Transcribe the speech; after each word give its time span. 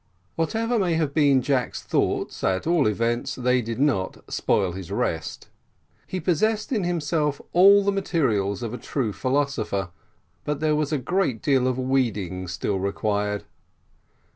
Whatever 0.35 0.79
may 0.79 0.95
have 0.95 1.13
been 1.13 1.43
Jack's 1.43 1.83
thoughts, 1.83 2.43
at 2.43 2.65
all 2.65 2.87
events 2.87 3.35
they 3.35 3.61
did 3.61 3.79
not 3.79 4.17
spoil 4.33 4.71
his 4.71 4.89
rest. 4.89 5.47
He 6.07 6.19
possessed 6.19 6.71
in 6.71 6.83
himself 6.83 7.39
all 7.53 7.83
the 7.83 7.91
materials 7.91 8.63
of 8.63 8.73
a 8.73 8.79
true 8.79 9.13
philosopher, 9.13 9.91
but 10.43 10.59
there 10.59 10.75
was 10.75 10.91
a 10.91 10.97
great 10.97 11.43
deal 11.43 11.67
of 11.67 11.77
weeding 11.77 12.47
still 12.47 12.79
required. 12.79 13.43